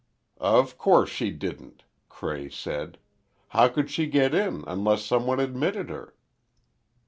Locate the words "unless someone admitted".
4.65-5.91